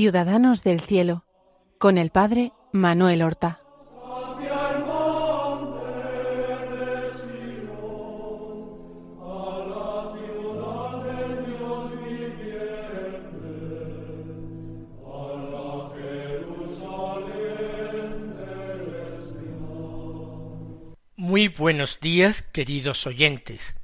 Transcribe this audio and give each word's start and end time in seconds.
Ciudadanos 0.00 0.64
del 0.64 0.80
Cielo, 0.80 1.26
con 1.76 1.98
el 1.98 2.08
Padre 2.08 2.54
Manuel 2.72 3.20
Horta. 3.20 3.60
Muy 21.14 21.48
buenos 21.48 22.00
días, 22.00 22.40
queridos 22.40 23.06
oyentes. 23.06 23.78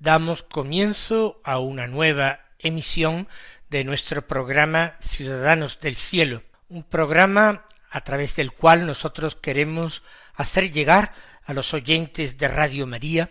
Damos 0.00 0.42
comienzo 0.42 1.40
a 1.44 1.60
una 1.60 1.86
nueva 1.86 2.40
emisión 2.58 3.28
de 3.70 3.84
nuestro 3.84 4.26
programa 4.26 4.96
Ciudadanos 5.00 5.78
del 5.80 5.94
Cielo, 5.94 6.42
un 6.68 6.82
programa 6.82 7.64
a 7.90 8.00
través 8.02 8.34
del 8.36 8.52
cual 8.52 8.84
nosotros 8.84 9.36
queremos 9.36 10.02
hacer 10.34 10.72
llegar 10.72 11.12
a 11.44 11.54
los 11.54 11.72
oyentes 11.72 12.36
de 12.36 12.48
Radio 12.48 12.86
María 12.86 13.30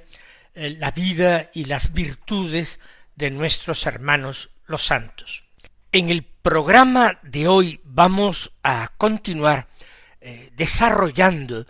eh, 0.55 0.75
la 0.79 0.91
vida 0.91 1.51
y 1.53 1.65
las 1.65 1.93
virtudes 1.93 2.79
de 3.15 3.31
nuestros 3.31 3.85
hermanos 3.85 4.49
los 4.65 4.83
santos. 4.83 5.43
En 5.91 6.09
el 6.09 6.23
programa 6.23 7.19
de 7.21 7.47
hoy 7.47 7.81
vamos 7.83 8.51
a 8.63 8.91
continuar 8.97 9.67
eh, 10.21 10.51
desarrollando 10.55 11.65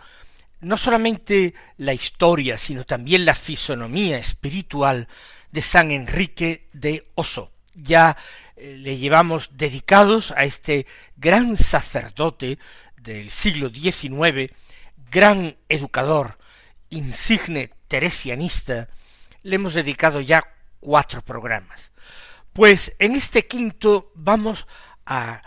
no 0.60 0.76
solamente 0.76 1.54
la 1.78 1.92
historia, 1.92 2.56
sino 2.58 2.84
también 2.84 3.24
la 3.24 3.34
fisonomía 3.34 4.18
espiritual 4.18 5.08
de 5.50 5.62
San 5.62 5.90
Enrique 5.90 6.68
de 6.72 7.10
Oso. 7.14 7.52
Ya 7.74 8.16
le 8.60 8.98
llevamos 8.98 9.50
dedicados 9.52 10.32
a 10.32 10.44
este 10.44 10.86
gran 11.16 11.56
sacerdote 11.56 12.58
del 12.96 13.30
siglo 13.30 13.70
XIX, 13.70 14.52
gran 15.10 15.56
educador, 15.68 16.38
insigne 16.90 17.70
teresianista, 17.88 18.88
le 19.42 19.56
hemos 19.56 19.74
dedicado 19.74 20.20
ya 20.20 20.42
cuatro 20.80 21.22
programas. 21.22 21.92
Pues 22.52 22.94
en 22.98 23.14
este 23.14 23.46
quinto 23.46 24.12
vamos 24.14 24.66
a 25.06 25.40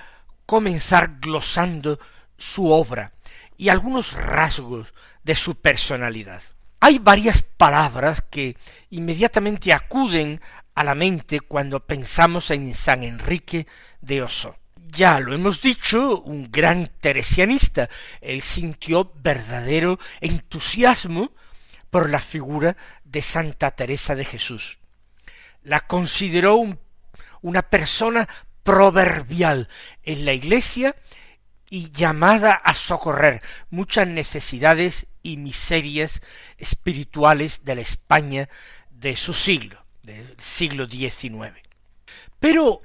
comenzar 0.45 1.19
glosando 1.19 1.99
su 2.37 2.71
obra, 2.71 3.13
y 3.57 3.69
algunos 3.69 4.13
rasgos 4.13 4.93
de 5.23 5.35
su 5.35 5.55
personalidad. 5.55 6.41
Hay 6.79 6.99
varias 6.99 7.43
palabras 7.43 8.21
que 8.29 8.57
inmediatamente 8.89 9.71
acuden 9.71 10.41
a 10.75 10.83
la 10.83 10.95
mente 10.95 11.39
cuando 11.39 11.85
pensamos 11.85 12.51
en 12.51 12.73
San 12.73 13.03
Enrique 13.03 13.67
de 14.01 14.21
Oso. 14.23 14.57
Ya 14.75 15.19
lo 15.19 15.33
hemos 15.33 15.61
dicho, 15.61 16.21
un 16.21 16.51
gran 16.51 16.87
teresianista, 16.99 17.89
él 18.21 18.41
sintió 18.41 19.11
verdadero 19.15 19.99
entusiasmo 20.21 21.31
por 21.89 22.09
la 22.09 22.19
figura 22.19 22.77
de 23.03 23.21
Santa 23.21 23.71
Teresa 23.71 24.15
de 24.15 24.25
Jesús. 24.25 24.77
La 25.63 25.81
consideró 25.81 26.63
una 27.41 27.61
persona 27.63 28.27
proverbial 28.63 29.67
en 30.03 30.25
la 30.25 30.33
Iglesia 30.33 30.95
y 31.69 31.91
llamada 31.91 32.53
a 32.53 32.75
socorrer 32.75 33.41
muchas 33.69 34.07
necesidades 34.07 35.07
y 35.23 35.37
miserias 35.37 36.21
espirituales 36.57 37.65
de 37.65 37.75
la 37.75 37.81
España 37.81 38.49
de 38.91 39.15
su 39.15 39.33
siglo, 39.33 39.82
del 40.03 40.35
siglo 40.39 40.85
XIX. 40.85 41.53
Pero 42.39 42.81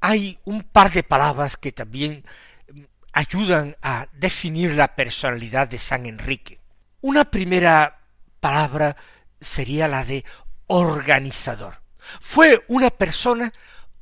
hay 0.00 0.38
un 0.44 0.62
par 0.62 0.92
de 0.92 1.02
palabras 1.02 1.56
que 1.56 1.72
también 1.72 2.24
mm, 2.72 2.80
ayudan 3.12 3.76
a 3.82 4.06
definir 4.12 4.74
la 4.74 4.94
personalidad 4.94 5.68
de 5.68 5.78
San 5.78 6.06
Enrique. 6.06 6.60
Una 7.00 7.24
primera 7.24 8.00
palabra 8.40 8.96
sería 9.40 9.88
la 9.88 10.04
de 10.04 10.24
organizador. 10.66 11.80
Fue 12.20 12.64
una 12.68 12.90
persona 12.90 13.52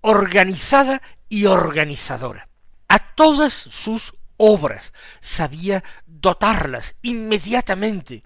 organizada 0.00 1.00
y 1.28 1.46
organizadora. 1.46 2.48
A 2.88 2.98
todas 2.98 3.52
sus 3.52 4.14
obras, 4.36 4.92
sabía 5.20 5.84
dotarlas 6.06 6.94
inmediatamente 7.02 8.22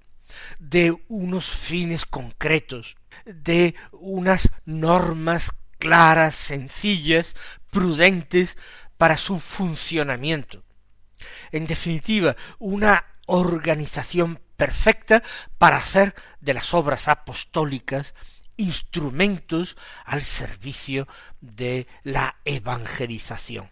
de 0.59 0.97
unos 1.09 1.47
fines 1.47 2.07
concretos, 2.07 2.97
de 3.25 3.75
unas 3.93 4.49
normas 4.65 5.53
claras, 5.79 6.35
sencillas, 6.35 7.35
prudentes 7.71 8.57
para 8.97 9.17
su 9.17 9.41
funcionamiento. 9.41 10.63
En 11.51 11.67
definitiva, 11.67 12.37
una 12.59 13.05
organización 13.27 14.41
perfecta 14.57 15.23
para 15.59 15.79
hacer 15.79 16.15
de 16.41 16.55
las 16.55 16.73
obras 16.75 17.09
apostólicas 17.09 18.15
instrumentos 18.57 19.77
al 20.05 20.23
servicio 20.23 21.09
de 21.41 21.87
la 22.05 22.37
evangelización. 22.45 23.71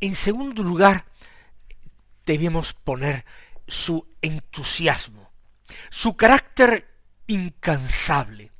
En 0.00 0.16
segundo 0.16 0.62
lugar, 0.62 1.04
debemos 2.24 2.72
poner 2.72 3.24
su 3.66 4.08
entusiasmo, 4.22 5.30
su 5.90 6.16
carácter 6.16 6.93
incansable. 7.26 8.52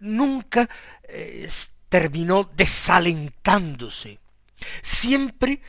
Nunca 0.00 0.68
eh, 1.04 1.48
terminó 1.88 2.44
desalentándose. 2.44 4.18
Siempre, 4.82 5.60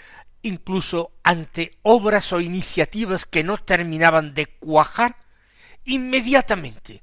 incluso 0.41 1.11
ante 1.23 1.77
obras 1.81 2.33
o 2.33 2.39
iniciativas 2.39 3.25
que 3.25 3.43
no 3.43 3.57
terminaban 3.57 4.33
de 4.33 4.45
cuajar, 4.45 5.15
inmediatamente 5.85 7.01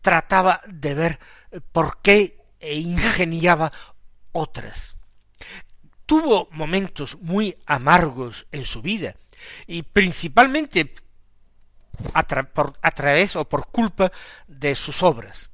trataba 0.00 0.60
de 0.66 0.94
ver 0.94 1.18
eh, 1.50 1.60
por 1.60 2.00
qué 2.02 2.38
e 2.60 2.78
ingeniaba 2.78 3.72
otras. 4.32 4.96
Tuvo 6.06 6.48
momentos 6.50 7.16
muy 7.20 7.56
amargos 7.66 8.46
en 8.52 8.64
su 8.64 8.82
vida, 8.82 9.16
y 9.66 9.82
principalmente 9.82 10.94
a, 12.12 12.22
través 12.22 13.36
o 13.36 13.48
por 13.48 13.68
culpa 13.68 14.12
de 14.46 14.74
sus 14.74 15.02
obras 15.02 15.50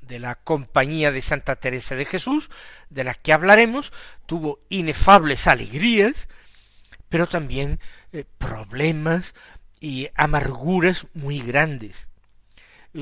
de 0.00 0.20
la 0.20 0.36
Compañía 0.36 1.10
de 1.10 1.20
Santa 1.20 1.56
Teresa 1.56 1.96
de 1.96 2.04
Jesús, 2.04 2.48
de 2.90 3.04
la 3.04 3.14
que 3.14 3.32
hablaremos, 3.32 3.92
tuvo 4.26 4.60
inefables 4.68 5.46
alegrías, 5.46 6.28
pero 7.08 7.28
también 7.28 7.80
eh, 8.12 8.24
problemas 8.38 9.34
y 9.80 10.08
amarguras 10.14 11.06
muy 11.14 11.40
grandes, 11.40 12.08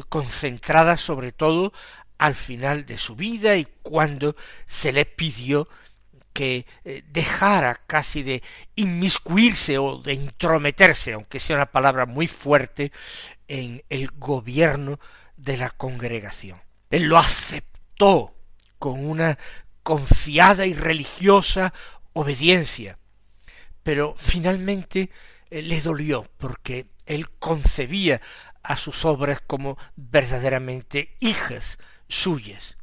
concentradas 0.08 1.00
sobre 1.00 1.30
todo 1.30 1.72
al 2.18 2.34
final 2.34 2.86
de 2.86 2.98
su 2.98 3.16
vida 3.16 3.56
y 3.56 3.66
cuando 3.82 4.34
se 4.66 4.92
le 4.92 5.04
pidió 5.04 5.68
que 6.34 6.66
eh, 6.84 7.02
dejara 7.06 7.80
casi 7.86 8.22
de 8.22 8.42
inmiscuirse 8.74 9.78
o 9.78 9.98
de 9.98 10.12
intrometerse, 10.12 11.14
aunque 11.14 11.38
sea 11.38 11.56
una 11.56 11.70
palabra 11.70 12.04
muy 12.04 12.26
fuerte, 12.26 12.92
en 13.48 13.82
el 13.88 14.10
gobierno 14.10 14.98
de 15.36 15.56
la 15.56 15.70
congregación. 15.70 16.60
Él 16.90 17.04
lo 17.04 17.18
aceptó 17.18 18.34
con 18.78 19.06
una 19.06 19.38
confiada 19.82 20.66
y 20.66 20.74
religiosa 20.74 21.72
obediencia, 22.12 22.98
pero 23.82 24.14
finalmente 24.16 25.10
eh, 25.50 25.62
le 25.62 25.80
dolió 25.80 26.26
porque 26.38 26.86
él 27.06 27.30
concebía 27.38 28.20
a 28.62 28.76
sus 28.76 29.04
obras 29.04 29.40
como 29.46 29.78
verdaderamente 29.94 31.16
hijas 31.20 31.78
suyas 32.08 32.76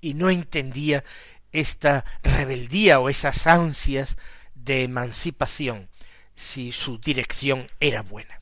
y 0.00 0.14
no 0.14 0.30
entendía 0.30 1.04
esta 1.52 2.04
rebeldía 2.22 2.98
o 3.00 3.08
esas 3.08 3.46
ansias 3.46 4.16
de 4.54 4.84
emancipación 4.84 5.88
si 6.34 6.72
su 6.72 6.98
dirección 6.98 7.66
era 7.78 8.02
buena. 8.02 8.40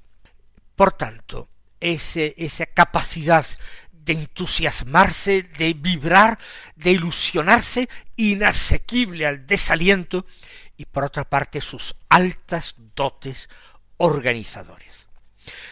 Por 0.77 0.93
tanto, 0.93 1.49
ese, 1.81 2.35
esa 2.39 2.67
capacidad 2.67 3.45
de 3.93 4.13
entusiasmarse, 4.15 5.43
de 5.43 5.75
vibrar, 5.75 6.39
de 6.77 6.93
ilusionarse, 6.93 7.89
inasequible 8.17 9.27
al 9.27 9.47
desaliento, 9.47 10.25
y 10.77 10.87
por 10.87 11.05
otra 11.05 11.29
parte 11.29 11.61
sus 11.61 11.95
altas 12.09 12.75
dotes 12.97 13.51
organizadores. 13.99 15.09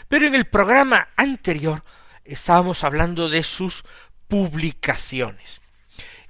Pero 0.09 0.27
en 0.27 0.35
el 0.35 0.47
programa 0.47 1.09
anterior 1.17 1.83
estábamos 2.25 2.85
hablando 2.85 3.31
de 3.31 3.43
sus 3.43 3.85
publicaciones 4.29 5.58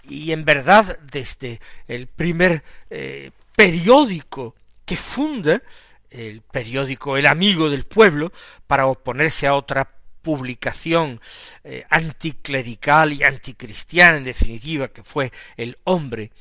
y 0.08 0.32
en 0.32 0.44
verdad 0.44 0.98
desde 1.10 1.60
el 1.86 2.06
primer 2.06 2.62
eh, 2.90 3.30
periódico 3.54 4.54
que 4.84 4.96
funda, 4.96 5.62
el 6.10 6.40
periódico 6.40 7.16
El 7.16 7.26
Amigo 7.26 7.68
del 7.68 7.84
Pueblo, 7.84 8.32
para 8.66 8.86
oponerse 8.86 9.46
a 9.46 9.54
otra 9.54 9.90
publicación 10.22 11.20
eh, 11.64 11.84
anticlerical 11.90 13.12
y 13.12 13.22
anticristiana 13.22 14.18
en 14.18 14.24
definitiva 14.24 14.88
que 14.88 15.02
fue 15.02 15.32
El 15.56 15.78
Hombre, 15.84 16.32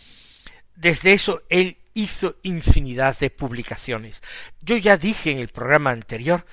desde 0.76 1.14
eso 1.14 1.44
él 1.50 1.78
hizo 1.94 2.36
infinidad 2.44 3.18
de 3.18 3.30
publicaciones. 3.30 4.22
Yo 4.62 4.78
ya 4.78 4.98
dije 4.98 5.32
en 5.32 5.40
el 5.40 5.48
programa 5.48 5.92
anterior 5.92 6.46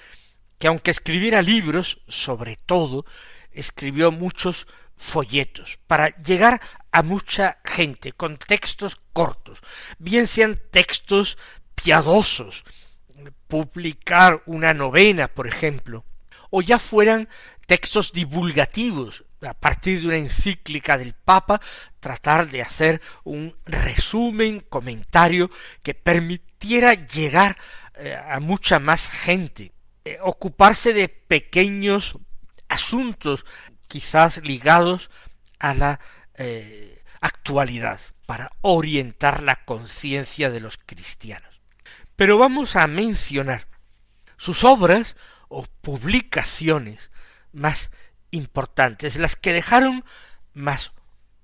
que 0.58 0.68
aunque 0.68 0.90
escribiera 0.90 1.42
libros, 1.42 2.00
sobre 2.08 2.56
todo, 2.56 3.04
escribió 3.52 4.10
muchos 4.10 4.66
folletos 4.96 5.78
para 5.86 6.08
llegar 6.22 6.60
a 6.92 7.02
mucha 7.02 7.58
gente 7.64 8.12
con 8.12 8.36
textos 8.36 9.00
cortos, 9.12 9.60
bien 9.98 10.26
sean 10.26 10.60
textos 10.70 11.38
piadosos, 11.74 12.64
publicar 13.48 14.42
una 14.46 14.74
novena, 14.74 15.28
por 15.28 15.46
ejemplo, 15.46 16.04
o 16.50 16.62
ya 16.62 16.78
fueran 16.78 17.28
textos 17.66 18.12
divulgativos, 18.12 19.24
a 19.40 19.54
partir 19.54 20.00
de 20.00 20.08
una 20.08 20.16
encíclica 20.16 20.96
del 20.96 21.14
Papa, 21.14 21.60
tratar 22.00 22.48
de 22.48 22.62
hacer 22.62 23.00
un 23.24 23.54
resumen, 23.64 24.60
comentario 24.60 25.50
que 25.82 25.94
permitiera 25.94 26.94
llegar 26.94 27.56
eh, 27.96 28.16
a 28.16 28.40
mucha 28.40 28.78
más 28.78 29.08
gente, 29.08 29.72
eh, 30.04 30.18
ocuparse 30.22 30.92
de 30.92 31.08
pequeños 31.08 32.18
asuntos 32.68 33.44
quizás 33.94 34.38
ligados 34.42 35.08
a 35.60 35.72
la 35.72 36.00
eh, 36.34 37.00
actualidad 37.20 38.00
para 38.26 38.50
orientar 38.60 39.44
la 39.44 39.64
conciencia 39.64 40.50
de 40.50 40.58
los 40.58 40.78
cristianos. 40.78 41.60
Pero 42.16 42.36
vamos 42.36 42.74
a 42.74 42.88
mencionar 42.88 43.68
sus 44.36 44.64
obras 44.64 45.14
o 45.46 45.64
publicaciones 45.80 47.12
más 47.52 47.92
importantes, 48.32 49.14
las 49.14 49.36
que 49.36 49.52
dejaron 49.52 50.04
más 50.54 50.90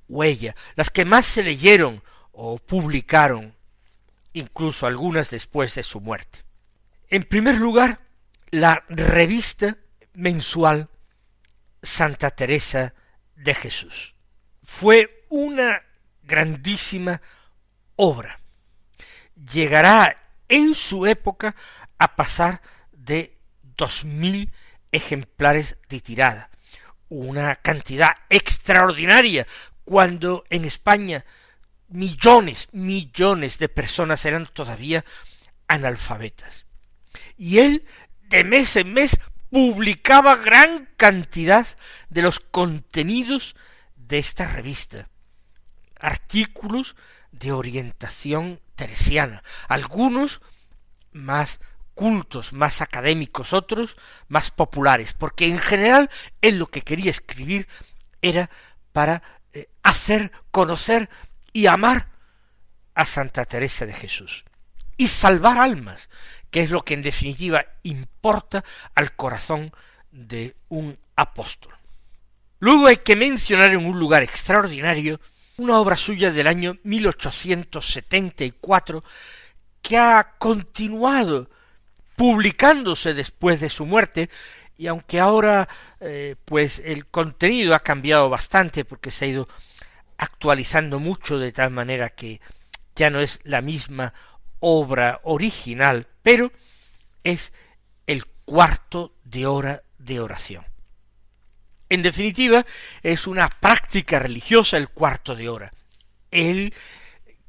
huella, 0.09 0.57
las 0.75 0.91
que 0.91 1.05
más 1.05 1.27
se 1.27 1.45
leyeron 1.45 2.03
o 2.33 2.59
publicaron, 2.59 3.55
incluso 4.33 4.89
algunas 4.89 5.31
después 5.31 5.77
de 5.77 5.85
su 5.85 6.01
muerte. 6.01 6.41
En 7.11 7.23
primer 7.23 7.59
lugar, 7.59 8.01
la 8.51 8.83
revista 8.89 9.77
mensual 10.15 10.89
Santa 11.83 12.31
Teresa 12.31 12.95
de 13.37 13.55
Jesús. 13.55 14.15
Fue 14.63 15.27
una 15.29 15.83
grandísima 16.23 17.21
obra. 17.97 18.41
Llegará 19.35 20.15
en 20.49 20.75
su 20.75 21.07
época 21.07 21.55
a 21.99 22.17
pasar 22.17 22.61
de 22.93 23.39
dos 23.77 24.05
mil 24.05 24.53
ejemplares 24.93 25.79
de 25.89 26.01
tirada, 26.01 26.51
una 27.09 27.57
cantidad 27.57 28.11
extraordinaria 28.29 29.47
cuando 29.85 30.45
en 30.51 30.65
España 30.65 31.25
millones, 31.89 32.69
millones 32.73 33.59
de 33.59 33.69
personas 33.69 34.25
eran 34.25 34.47
todavía 34.47 35.05
analfabetas. 35.69 36.67
Y 37.37 37.59
él 37.59 37.85
de 38.29 38.45
mes 38.45 38.77
en 38.77 38.93
mes 38.93 39.19
publicaba 39.51 40.37
gran 40.37 40.89
cantidad 40.97 41.67
de 42.09 42.23
los 42.23 42.41
contenidos 42.41 43.57
de 43.97 44.19
esta 44.19 44.47
revista, 44.47 45.09
artículos 45.99 46.97
de 47.33 47.53
orientación 47.53 48.61
teresiana, 48.77 49.43
algunos 49.69 50.41
más 51.13 51.61
cultos, 51.95 52.53
más 52.53 52.81
académicos, 52.81 53.53
otros 53.53 53.97
más 54.29 54.51
populares, 54.51 55.13
porque 55.13 55.47
en 55.47 55.59
general 55.59 56.11
él 56.41 56.59
lo 56.59 56.67
que 56.67 56.83
quería 56.83 57.11
escribir 57.11 57.69
era 58.23 58.51
para 58.93 59.23
eh, 59.53 59.69
hacer 59.83 60.33
conocer 60.51 61.11
y 61.53 61.67
amar 61.67 62.09
a 62.95 63.05
Santa 63.05 63.45
Teresa 63.45 63.87
de 63.87 63.93
Jesús 63.93 64.45
y 64.97 65.09
salvar 65.09 65.59
almas, 65.59 66.09
que 66.51 66.61
es 66.61 66.71
lo 66.71 66.83
que 66.83 66.95
en 66.95 67.03
definitiva 67.03 67.67
importa 67.83 68.65
al 68.95 69.17
corazón 69.17 69.73
de 70.11 70.57
un 70.69 70.97
apóstol. 71.17 71.75
Luego 72.59 72.87
hay 72.89 72.99
que 72.99 73.17
mencionar 73.17 73.71
en 73.71 73.87
un 73.87 73.99
lugar 73.99 74.23
extraordinario 74.23 75.19
una 75.57 75.79
obra 75.79 75.97
suya 75.97 76.31
del 76.31 76.47
año 76.47 76.77
1874 76.83 79.03
que 79.83 79.99
ha 79.99 80.35
continuado 80.39 81.51
publicándose 82.17 83.15
después 83.15 83.61
de 83.61 83.71
su 83.71 83.87
muerte 83.87 84.29
y 84.77 84.89
aunque 84.89 85.21
ahora 85.21 85.69
eh, 86.01 86.35
pues 86.45 86.83
el 86.85 87.07
contenido 87.07 87.75
ha 87.75 87.81
cambiado 87.81 88.29
bastante 88.29 88.85
porque 88.85 89.11
se 89.11 89.25
ha 89.25 89.29
ido 89.29 89.49
actualizando 90.19 91.01
mucho 91.01 91.39
de 91.39 91.53
tal 91.53 91.71
manera 91.71 92.11
que 92.11 92.43
ya 92.95 93.09
no 93.09 93.21
es 93.21 93.41
la 93.45 93.63
misma 93.63 94.13
obra 94.59 95.21
original, 95.25 96.10
pero 96.23 96.53
es 97.25 97.53
el 98.07 98.25
cuarto 98.45 99.15
de 99.25 99.47
hora 99.47 99.83
de 99.99 100.21
oración. 100.21 100.65
En 101.89 102.03
definitiva, 102.03 102.65
es 103.03 103.27
una 103.27 103.49
práctica 103.49 104.19
religiosa 104.19 104.77
el 104.77 104.89
cuarto 104.89 105.35
de 105.35 105.49
hora. 105.49 105.73
Él 106.31 106.73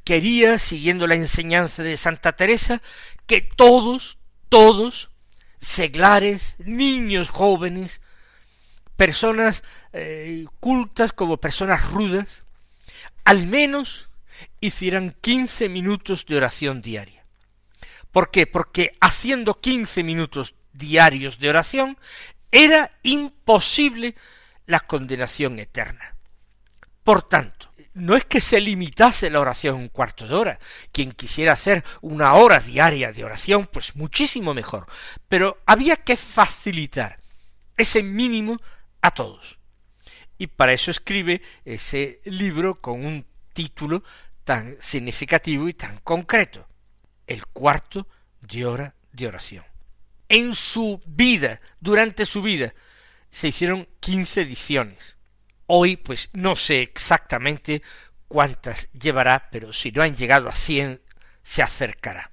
quería, 0.04 0.58
siguiendo 0.58 1.06
la 1.08 1.16
enseñanza 1.16 1.84
de 1.84 1.96
Santa 1.96 2.32
Teresa, 2.34 2.82
que 3.28 3.42
todos, 3.42 4.18
todos, 4.50 5.12
seglares, 5.60 6.56
niños 6.58 7.30
jóvenes, 7.30 8.02
personas 8.98 9.64
eh, 9.94 10.46
cultas 10.60 11.14
como 11.14 11.38
personas 11.38 11.90
rudas, 11.92 12.44
al 13.24 13.46
menos 13.46 14.10
hicieran 14.60 15.16
quince 15.22 15.70
minutos 15.70 16.26
de 16.26 16.38
oración 16.38 16.82
diaria. 16.82 17.21
¿Por 18.12 18.32
qué? 18.32 18.48
Porque 18.48 18.92
haciendo 19.00 19.60
quince 19.60 20.04
minutos 20.04 20.56
diarios 20.74 21.40
de 21.40 21.50
oración 21.50 21.98
era 22.52 22.92
imposible 23.04 24.16
la 24.66 24.82
condenación 24.82 25.60
eterna. 25.60 26.16
Por 27.04 27.24
tanto, 27.24 27.72
no 27.94 28.16
es 28.16 28.26
que 28.26 28.40
se 28.40 28.62
limitase 28.62 29.30
la 29.30 29.40
oración 29.40 29.76
un 29.76 29.90
cuarto 29.90 30.28
de 30.28 30.36
hora. 30.36 30.60
Quien 30.92 31.12
quisiera 31.12 31.54
hacer 31.54 31.84
una 32.02 32.34
hora 32.36 32.60
diaria 32.60 33.12
de 33.12 33.24
oración, 33.24 33.68
pues 33.68 33.96
muchísimo 33.96 34.54
mejor. 34.54 34.88
Pero 35.28 35.62
había 35.66 35.98
que 35.98 36.16
facilitar 36.16 37.20
ese 37.76 38.04
mínimo 38.04 38.62
a 39.02 39.12
todos. 39.12 39.58
Y 40.38 40.48
para 40.48 40.74
eso 40.74 40.92
escribe 40.92 41.42
ese 41.66 42.22
libro 42.26 42.80
con 42.80 43.06
un 43.06 43.26
título 43.54 44.04
tan 44.44 44.78
significativo 44.80 45.68
y 45.68 45.74
tan 45.74 45.98
concreto. 45.98 46.68
El 47.32 47.46
cuarto 47.46 48.10
de 48.42 48.66
hora 48.66 48.94
de 49.14 49.26
oración. 49.26 49.64
En 50.28 50.54
su 50.54 51.02
vida, 51.06 51.62
durante 51.80 52.26
su 52.26 52.42
vida, 52.42 52.74
se 53.30 53.48
hicieron 53.48 53.88
quince 54.02 54.42
ediciones. 54.42 55.16
Hoy, 55.66 55.96
pues 55.96 56.30
no 56.34 56.58
sé 56.58 56.82
exactamente 56.82 57.84
cuántas 58.28 58.92
llevará, 58.92 59.48
pero 59.50 59.72
si 59.72 59.94
no 59.94 60.04
han 60.04 60.18
llegado 60.18 60.50
a 60.50 60.56
cien, 60.56 61.00
se 61.42 61.64
acercará. 61.64 62.32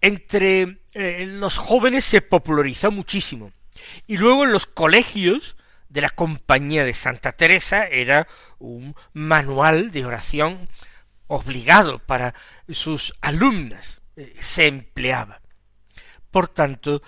Entre 0.00 0.82
eh, 0.94 1.26
los 1.26 1.56
jóvenes 1.56 2.04
se 2.04 2.22
popularizó 2.22 2.92
muchísimo. 2.92 3.50
Y 4.06 4.18
luego 4.18 4.44
en 4.44 4.52
los 4.52 4.66
colegios 4.66 5.56
de 5.88 6.02
la 6.02 6.10
Compañía 6.10 6.84
de 6.84 6.94
Santa 6.94 7.32
Teresa 7.32 7.88
era 7.88 8.28
un 8.60 8.94
manual 9.12 9.90
de 9.90 10.06
oración 10.06 10.68
obligado 11.26 11.98
para 11.98 12.34
sus 12.68 13.16
alumnas 13.20 13.97
eh, 14.18 14.34
se 14.40 14.66
empleaba. 14.66 15.40
Por 16.32 16.48
tanto, 16.48 17.02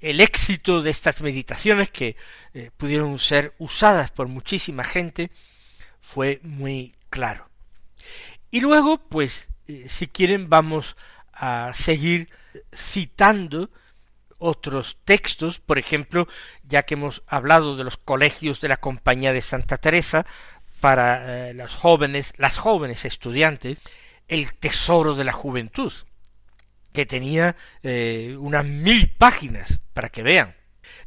el 0.00 0.20
éxito 0.20 0.82
de 0.82 0.90
estas 0.90 1.20
meditaciones 1.20 1.90
que 1.90 2.16
eh, 2.52 2.70
pudieron 2.76 3.18
ser 3.18 3.54
usadas 3.58 4.12
por 4.12 4.28
muchísima 4.28 4.84
gente 4.84 5.32
fue 6.00 6.38
muy 6.44 6.94
claro. 7.10 7.50
Y 8.52 8.60
luego, 8.60 8.98
pues, 8.98 9.48
eh, 9.66 9.88
si 9.88 10.06
quieren, 10.06 10.48
vamos 10.48 10.96
a 11.32 11.72
seguir 11.74 12.30
citando 12.72 13.70
otros 14.38 14.98
textos, 15.04 15.58
por 15.58 15.80
ejemplo, 15.80 16.28
ya 16.62 16.84
que 16.84 16.94
hemos 16.94 17.24
hablado 17.26 17.76
de 17.76 17.82
los 17.82 17.96
colegios 17.96 18.60
de 18.60 18.68
la 18.68 18.76
Compañía 18.76 19.32
de 19.32 19.42
Santa 19.42 19.76
Teresa, 19.76 20.24
para 20.80 21.52
los 21.54 21.74
jóvenes, 21.74 22.34
las 22.36 22.58
jóvenes 22.58 23.06
estudiantes, 23.06 23.78
el 24.28 24.54
tesoro 24.54 25.14
de 25.14 25.24
la 25.24 25.32
juventud, 25.32 25.92
que 26.94 27.06
tenía 27.06 27.56
eh, 27.82 28.36
unas 28.38 28.64
mil 28.64 29.10
páginas, 29.10 29.80
para 29.92 30.10
que 30.10 30.22
vean. 30.22 30.54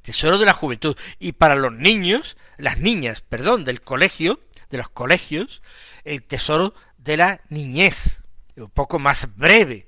Tesoro 0.02 0.38
de 0.38 0.46
la 0.46 0.52
juventud. 0.52 0.98
Y 1.18 1.32
para 1.32 1.56
los 1.56 1.72
niños, 1.72 2.36
las 2.58 2.78
niñas, 2.78 3.22
perdón, 3.22 3.64
del 3.64 3.82
colegio, 3.82 4.42
de 4.70 4.80
los 4.80 4.90
colegios, 4.90 5.62
el 6.04 6.24
tesoro 6.24 6.74
de 6.98 7.16
la 7.16 7.42
niñez, 7.48 8.22
un 8.58 8.70
poco 8.70 9.00
más 9.00 9.38
breve. 9.38 9.88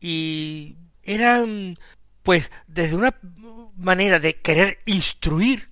Y 0.00 0.76
eran, 1.04 1.78
pues, 2.24 2.50
desde 2.66 2.96
una 2.96 3.14
manera 3.76 4.18
de 4.18 4.34
querer 4.34 4.80
instruir 4.86 5.70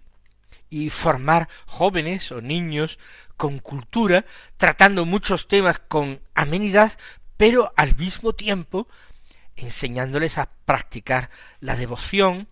y 0.68 0.90
formar 0.90 1.48
jóvenes 1.66 2.30
o 2.30 2.40
niños 2.40 3.00
con 3.36 3.58
cultura, 3.58 4.24
tratando 4.56 5.04
muchos 5.06 5.48
temas 5.48 5.80
con 5.80 6.20
amenidad, 6.34 6.92
pero 7.36 7.72
al 7.76 7.96
mismo 7.96 8.32
tiempo 8.32 8.86
enseñándoles 9.56 10.38
a 10.38 10.48
practicar 10.64 11.30
la 11.60 11.76
devoción, 11.76 12.48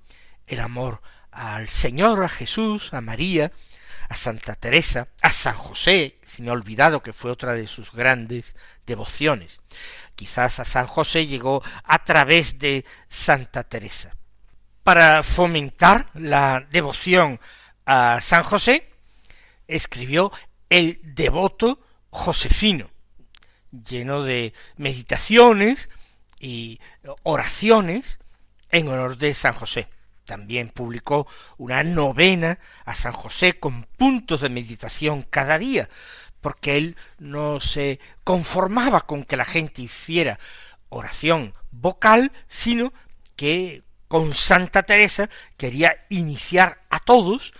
el 0.46 0.60
amor 0.60 1.00
al 1.30 1.68
Señor, 1.68 2.24
a 2.24 2.28
Jesús, 2.28 2.92
a 2.92 3.00
María, 3.00 3.52
a 4.08 4.16
Santa 4.16 4.54
Teresa, 4.54 5.08
a 5.22 5.30
San 5.30 5.56
José, 5.56 6.18
si 6.24 6.42
me 6.42 6.50
olvidado 6.50 7.02
que 7.02 7.12
fue 7.12 7.30
otra 7.30 7.52
de 7.52 7.66
sus 7.66 7.92
grandes 7.92 8.56
devociones. 8.86 9.60
Quizás 10.16 10.60
a 10.60 10.64
San 10.64 10.86
José 10.86 11.26
llegó 11.26 11.62
a 11.84 12.02
través 12.02 12.58
de 12.58 12.84
Santa 13.08 13.64
Teresa. 13.64 14.16
Para 14.82 15.22
fomentar 15.22 16.08
la 16.14 16.66
devoción 16.70 17.38
a 17.84 18.20
San 18.20 18.42
José, 18.42 18.88
escribió 19.66 20.32
el 20.70 20.98
devoto 21.02 21.78
Josefino, 22.10 22.90
lleno 23.70 24.22
de 24.22 24.54
meditaciones 24.76 25.90
y 26.40 26.80
oraciones 27.22 28.18
en 28.70 28.88
honor 28.88 29.16
de 29.16 29.34
San 29.34 29.52
José. 29.52 29.88
También 30.24 30.68
publicó 30.68 31.26
una 31.56 31.82
novena 31.82 32.58
a 32.84 32.94
San 32.94 33.12
José 33.12 33.58
con 33.58 33.84
puntos 33.84 34.42
de 34.42 34.50
meditación 34.50 35.22
cada 35.22 35.58
día, 35.58 35.88
porque 36.40 36.76
él 36.76 36.96
no 37.18 37.60
se 37.60 37.98
conformaba 38.24 39.02
con 39.02 39.24
que 39.24 39.36
la 39.38 39.46
gente 39.46 39.82
hiciera 39.82 40.38
oración 40.90 41.54
vocal, 41.70 42.30
sino 42.46 42.92
que 43.36 43.82
con 44.06 44.34
Santa 44.34 44.82
Teresa 44.82 45.28
quería 45.56 46.04
iniciar 46.08 46.82
a 46.90 46.98
todos 47.00 47.52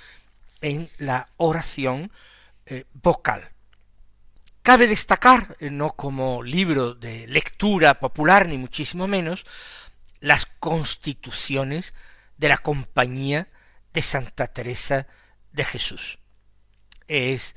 en 0.61 0.91
la 0.99 1.29
oración 1.37 2.11
eh, 2.67 2.85
vocal. 2.93 3.51
Cabe 4.69 4.87
destacar, 4.87 5.57
eh, 5.61 5.71
no 5.71 5.93
como 5.93 6.43
libro 6.43 6.93
de 6.93 7.27
lectura 7.27 7.99
popular, 7.99 8.47
ni 8.47 8.59
muchísimo 8.59 9.09
menos, 9.09 9.47
las 10.21 10.45
constituciones 10.45 11.95
de 12.37 12.49
la 12.51 12.59
compañía 12.59 13.49
de 13.95 14.03
Santa 14.03 14.47
Teresa 14.47 15.07
de 15.53 15.65
Jesús. 15.65 16.19
Es 17.07 17.57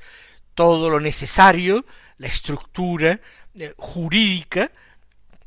todo 0.54 0.88
lo 0.88 1.00
necesario, 1.00 1.84
la 2.16 2.28
estructura 2.28 3.20
eh, 3.56 3.74
jurídica 3.76 4.72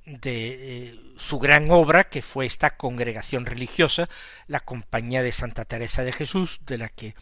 de 0.06 0.90
eh, 0.90 1.00
su 1.18 1.40
gran 1.40 1.72
obra, 1.72 2.10
que 2.10 2.22
fue 2.22 2.46
esta 2.46 2.78
congregación 2.78 3.48
religiosa, 3.48 4.08
la 4.46 4.60
Compañía 4.60 5.24
de 5.24 5.32
Santa 5.32 5.66
Teresa 5.66 6.04
de 6.04 6.14
Jesús, 6.14 6.60
de 6.64 6.78
la 6.78 6.90
que 6.90 7.16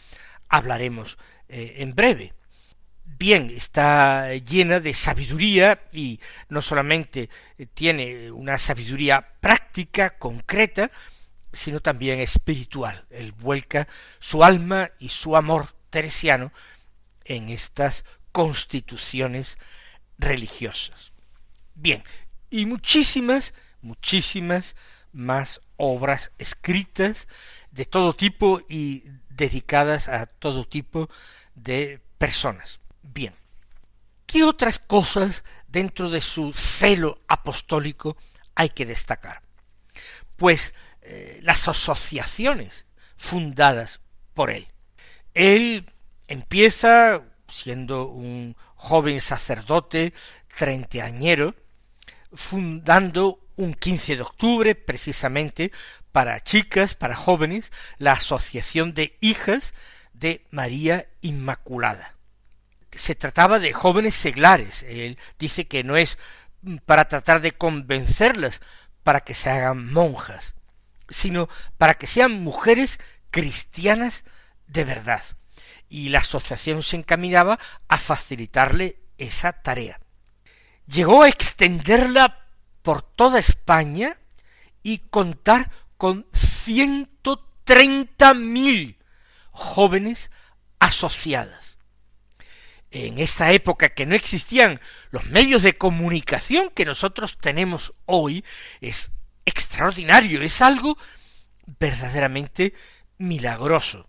hablaremos 0.49 1.17
en 1.47 1.95
breve. 1.95 2.33
Bien, 3.17 3.51
está 3.55 4.33
llena 4.33 4.79
de 4.79 4.93
sabiduría 4.93 5.79
y 5.91 6.19
no 6.49 6.61
solamente 6.61 7.29
tiene 7.73 8.31
una 8.31 8.57
sabiduría 8.57 9.21
práctica, 9.39 10.17
concreta, 10.17 10.89
sino 11.51 11.79
también 11.79 12.19
espiritual. 12.19 13.05
Él 13.09 13.31
vuelca 13.33 13.87
su 14.19 14.43
alma 14.43 14.91
y 14.99 15.09
su 15.09 15.35
amor 15.35 15.67
teresiano 15.89 16.51
en 17.23 17.49
estas 17.49 18.03
constituciones 18.31 19.57
religiosas. 20.17 21.13
Bien, 21.75 22.03
y 22.49 22.65
muchísimas, 22.65 23.53
muchísimas 23.81 24.75
más 25.11 25.61
obras 25.77 26.31
escritas 26.39 27.27
de 27.71 27.85
todo 27.85 28.13
tipo 28.13 28.61
y 28.67 29.03
dedicadas 29.29 30.09
a 30.09 30.25
todo 30.25 30.65
tipo 30.65 31.09
de 31.55 31.99
personas. 32.17 32.79
Bien, 33.03 33.35
¿qué 34.25 34.43
otras 34.43 34.79
cosas 34.79 35.43
dentro 35.67 36.09
de 36.09 36.21
su 36.21 36.53
celo 36.53 37.19
apostólico 37.27 38.17
hay 38.55 38.69
que 38.69 38.85
destacar? 38.85 39.41
Pues 40.37 40.73
eh, 41.01 41.39
las 41.43 41.67
asociaciones 41.67 42.85
fundadas 43.17 43.99
por 44.33 44.49
él. 44.49 44.67
Él 45.33 45.85
empieza 46.27 47.21
siendo 47.47 48.07
un 48.07 48.55
joven 48.75 49.21
sacerdote 49.21 50.13
treintañero, 50.57 51.55
fundando 52.33 53.39
un 53.55 53.73
15 53.73 54.15
de 54.15 54.21
octubre 54.21 54.75
precisamente 54.75 55.71
para 56.11 56.41
chicas, 56.41 56.95
para 56.95 57.15
jóvenes, 57.15 57.71
la 57.97 58.13
Asociación 58.13 58.93
de 58.93 59.17
Hijas 59.19 59.73
de 60.13 60.45
María 60.51 61.07
Inmaculada. 61.21 62.15
Se 62.95 63.15
trataba 63.15 63.59
de 63.59 63.73
jóvenes 63.73 64.15
seglares. 64.15 64.83
Él 64.83 65.17
dice 65.39 65.67
que 65.67 65.83
no 65.83 65.97
es 65.97 66.17
para 66.85 67.07
tratar 67.07 67.41
de 67.41 67.51
convencerlas 67.51 68.61
para 69.03 69.21
que 69.21 69.33
se 69.33 69.49
hagan 69.49 69.91
monjas, 69.91 70.55
sino 71.09 71.49
para 71.77 71.95
que 71.95 72.07
sean 72.07 72.41
mujeres 72.41 72.99
cristianas 73.31 74.23
de 74.67 74.85
verdad. 74.85 75.23
Y 75.89 76.09
la 76.09 76.19
asociación 76.19 76.83
se 76.83 76.95
encaminaba 76.95 77.59
a 77.87 77.97
facilitarle 77.97 78.99
esa 79.17 79.51
tarea. 79.51 79.99
Llegó 80.87 81.23
a 81.23 81.29
extenderla 81.29 82.47
por 82.81 83.01
toda 83.01 83.39
España 83.39 84.17
y 84.81 84.99
contar 84.99 85.71
con 85.97 86.25
ciento 86.33 87.49
treinta 87.63 88.33
mil 88.33 88.97
jóvenes 89.51 90.31
asociadas. 90.79 91.72
En 92.95 93.17
esa 93.17 93.51
época 93.51 93.89
que 93.89 94.05
no 94.05 94.13
existían 94.13 94.79
los 95.09 95.25
medios 95.25 95.63
de 95.63 95.75
comunicación 95.75 96.69
que 96.69 96.85
nosotros 96.85 97.39
tenemos 97.39 97.95
hoy, 98.05 98.45
es 98.81 99.11
extraordinario, 99.45 100.43
es 100.43 100.61
algo 100.61 100.95
verdaderamente 101.79 102.75
milagroso. 103.17 104.07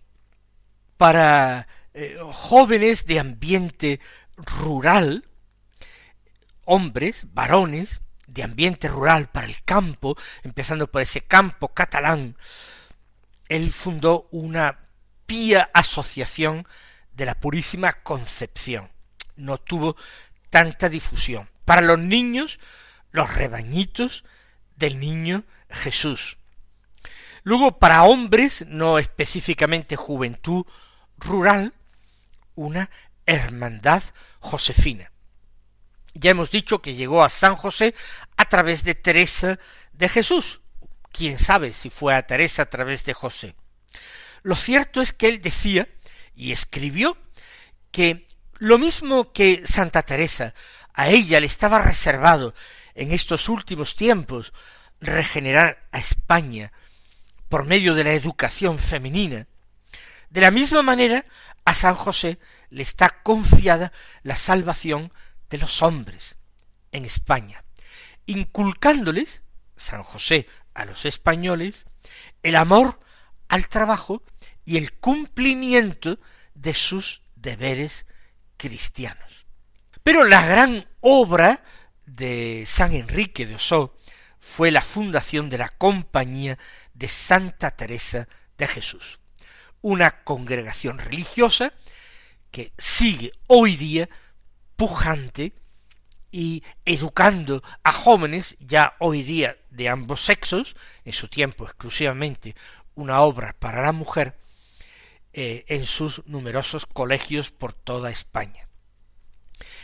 Para 0.98 1.66
eh, 1.94 2.18
jóvenes 2.30 3.06
de 3.06 3.20
ambiente 3.20 4.00
rural, 4.36 5.24
hombres, 6.66 7.24
varones, 7.32 8.02
de 8.26 8.42
ambiente 8.42 8.88
rural 8.88 9.30
para 9.30 9.46
el 9.46 9.62
campo, 9.64 10.14
empezando 10.42 10.90
por 10.90 11.00
ese 11.00 11.22
campo 11.22 11.68
catalán, 11.72 12.36
él 13.48 13.72
fundó 13.72 14.28
una 14.30 14.80
pía 15.24 15.70
asociación 15.72 16.68
de 17.14 17.26
la 17.26 17.34
Purísima 17.34 17.92
Concepción. 17.92 18.90
No 19.36 19.58
tuvo 19.58 19.96
tanta 20.50 20.88
difusión. 20.88 21.48
Para 21.64 21.80
los 21.80 21.98
niños, 21.98 22.58
los 23.10 23.32
rebañitos 23.32 24.24
del 24.76 25.00
niño 25.00 25.44
Jesús. 25.70 26.38
Luego, 27.42 27.78
para 27.78 28.04
hombres, 28.04 28.64
no 28.68 28.98
específicamente 28.98 29.96
juventud 29.96 30.64
rural, 31.18 31.74
una 32.54 32.90
hermandad 33.26 34.02
josefina. 34.40 35.10
Ya 36.14 36.30
hemos 36.30 36.50
dicho 36.50 36.80
que 36.80 36.94
llegó 36.94 37.24
a 37.24 37.28
San 37.28 37.56
José 37.56 37.94
a 38.36 38.44
través 38.46 38.84
de 38.84 38.94
Teresa 38.94 39.58
de 39.92 40.08
Jesús. 40.08 40.60
Quién 41.12 41.38
sabe 41.38 41.72
si 41.72 41.90
fue 41.90 42.14
a 42.14 42.26
Teresa 42.26 42.62
a 42.62 42.70
través 42.70 43.04
de 43.04 43.14
José. 43.14 43.54
Lo 44.42 44.56
cierto 44.56 45.00
es 45.00 45.12
que 45.12 45.28
él 45.28 45.40
decía 45.40 45.88
y 46.34 46.52
escribió 46.52 47.16
que 47.90 48.26
lo 48.58 48.78
mismo 48.78 49.32
que 49.32 49.62
Santa 49.64 50.02
Teresa 50.02 50.54
a 50.92 51.08
ella 51.08 51.40
le 51.40 51.46
estaba 51.46 51.80
reservado 51.80 52.54
en 52.94 53.12
estos 53.12 53.48
últimos 53.48 53.96
tiempos 53.96 54.52
regenerar 55.00 55.86
a 55.92 55.98
España 55.98 56.72
por 57.48 57.64
medio 57.64 57.94
de 57.94 58.04
la 58.04 58.12
educación 58.12 58.78
femenina, 58.78 59.46
de 60.30 60.40
la 60.40 60.50
misma 60.50 60.82
manera 60.82 61.24
a 61.64 61.74
San 61.74 61.94
José 61.94 62.38
le 62.70 62.82
está 62.82 63.22
confiada 63.22 63.92
la 64.22 64.36
salvación 64.36 65.12
de 65.50 65.58
los 65.58 65.82
hombres 65.82 66.36
en 66.92 67.04
España, 67.04 67.64
inculcándoles, 68.26 69.42
San 69.76 70.02
José, 70.02 70.48
a 70.74 70.84
los 70.84 71.04
españoles, 71.04 71.86
el 72.42 72.56
amor 72.56 72.98
al 73.48 73.68
trabajo 73.68 74.22
y 74.64 74.76
el 74.76 74.92
cumplimiento 74.94 76.18
de 76.54 76.74
sus 76.74 77.22
deberes 77.36 78.06
cristianos. 78.56 79.46
Pero 80.02 80.24
la 80.24 80.46
gran 80.46 80.86
obra 81.00 81.62
de 82.06 82.64
San 82.66 82.94
Enrique 82.94 83.46
de 83.46 83.56
Osó 83.56 83.96
fue 84.38 84.70
la 84.70 84.82
fundación 84.82 85.48
de 85.48 85.58
la 85.58 85.68
Compañía 85.68 86.58
de 86.92 87.08
Santa 87.08 87.70
Teresa 87.70 88.28
de 88.58 88.66
Jesús, 88.66 89.18
una 89.80 90.22
congregación 90.22 90.98
religiosa 90.98 91.72
que 92.50 92.72
sigue 92.78 93.32
hoy 93.46 93.76
día 93.76 94.08
pujante 94.76 95.54
y 96.30 96.62
educando 96.84 97.62
a 97.82 97.92
jóvenes 97.92 98.56
ya 98.60 98.94
hoy 98.98 99.22
día 99.22 99.56
de 99.70 99.88
ambos 99.88 100.20
sexos, 100.20 100.76
en 101.04 101.12
su 101.12 101.28
tiempo 101.28 101.64
exclusivamente 101.64 102.54
una 102.94 103.20
obra 103.22 103.56
para 103.58 103.82
la 103.82 103.92
mujer, 103.92 104.36
eh, 105.36 105.64
en 105.66 105.84
sus 105.84 106.22
numerosos 106.26 106.86
colegios 106.86 107.50
por 107.50 107.72
toda 107.72 108.08
España. 108.08 108.68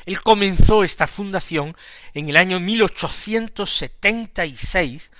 Él 0.07 0.23
comenzó 0.23 0.85
esta 0.85 1.09
fundación 1.09 1.77
en 2.15 2.29
el 2.29 2.37
año 2.37 2.61
1876, 2.61 5.11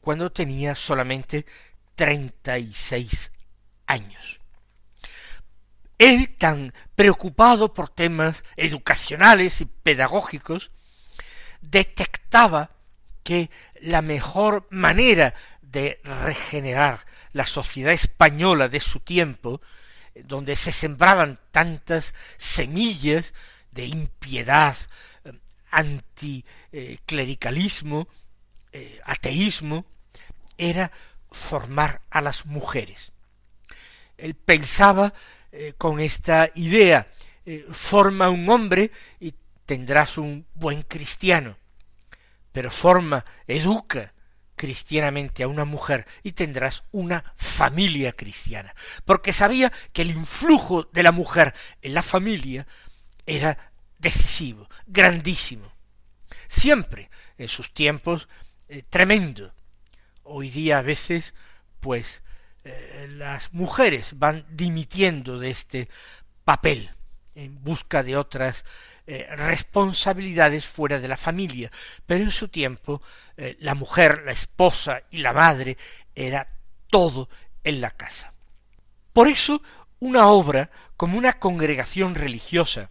cuando 0.00 0.32
tenía 0.32 0.74
solamente 0.74 1.46
treinta 1.94 2.58
y 2.58 2.72
seis 2.72 3.30
años. 3.86 4.40
Él, 5.98 6.34
tan 6.36 6.74
preocupado 6.96 7.72
por 7.72 7.88
temas 7.88 8.42
educacionales 8.56 9.60
y 9.60 9.66
pedagógicos, 9.66 10.72
detectaba 11.60 12.72
que 13.22 13.50
la 13.80 14.02
mejor 14.02 14.66
manera 14.70 15.32
de 15.62 16.00
regenerar 16.02 17.05
la 17.36 17.46
sociedad 17.46 17.92
española 17.92 18.68
de 18.68 18.80
su 18.80 18.98
tiempo, 19.00 19.60
donde 20.24 20.56
se 20.56 20.72
sembraban 20.72 21.38
tantas 21.50 22.14
semillas 22.38 23.34
de 23.72 23.84
impiedad, 23.84 24.74
anticlericalismo, 25.70 28.08
eh, 28.72 28.98
ateísmo, 29.04 29.84
era 30.56 30.90
formar 31.30 32.00
a 32.08 32.22
las 32.22 32.46
mujeres. 32.46 33.12
Él 34.16 34.34
pensaba 34.34 35.12
eh, 35.52 35.74
con 35.76 36.00
esta 36.00 36.50
idea, 36.54 37.06
eh, 37.44 37.66
forma 37.70 38.30
un 38.30 38.48
hombre 38.48 38.90
y 39.20 39.34
tendrás 39.66 40.16
un 40.16 40.46
buen 40.54 40.80
cristiano, 40.80 41.58
pero 42.50 42.70
forma, 42.70 43.26
educa 43.46 44.14
cristianamente 44.56 45.42
a 45.42 45.48
una 45.48 45.64
mujer 45.64 46.06
y 46.22 46.32
tendrás 46.32 46.84
una 46.90 47.32
familia 47.36 48.12
cristiana, 48.12 48.74
porque 49.04 49.32
sabía 49.32 49.72
que 49.92 50.02
el 50.02 50.10
influjo 50.10 50.84
de 50.84 51.02
la 51.02 51.12
mujer 51.12 51.54
en 51.82 51.94
la 51.94 52.02
familia 52.02 52.66
era 53.26 53.72
decisivo, 53.98 54.68
grandísimo, 54.86 55.72
siempre 56.48 57.10
en 57.38 57.48
sus 57.48 57.72
tiempos 57.72 58.28
eh, 58.68 58.82
tremendo, 58.88 59.54
hoy 60.22 60.50
día 60.50 60.78
a 60.78 60.82
veces, 60.82 61.34
pues, 61.80 62.22
eh, 62.64 63.06
las 63.10 63.52
mujeres 63.52 64.18
van 64.18 64.44
dimitiendo 64.50 65.38
de 65.38 65.50
este 65.50 65.88
papel 66.44 66.90
en 67.34 67.62
busca 67.62 68.02
de 68.02 68.16
otras 68.16 68.64
eh, 69.06 69.26
responsabilidades 69.36 70.66
fuera 70.66 70.98
de 70.98 71.08
la 71.08 71.16
familia, 71.16 71.70
pero 72.04 72.24
en 72.24 72.30
su 72.30 72.48
tiempo 72.48 73.02
eh, 73.36 73.56
la 73.60 73.74
mujer, 73.74 74.22
la 74.24 74.32
esposa 74.32 75.02
y 75.10 75.18
la 75.18 75.32
madre 75.32 75.76
era 76.14 76.48
todo 76.88 77.28
en 77.62 77.80
la 77.80 77.90
casa. 77.90 78.32
Por 79.12 79.28
eso 79.28 79.62
una 80.00 80.28
obra 80.28 80.70
como 80.96 81.18
una 81.18 81.34
congregación 81.34 82.14
religiosa, 82.14 82.90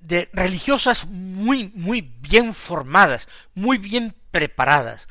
de 0.00 0.28
religiosas 0.32 1.06
muy, 1.06 1.70
muy 1.74 2.00
bien 2.00 2.54
formadas, 2.54 3.28
muy 3.54 3.78
bien 3.78 4.14
preparadas, 4.30 5.06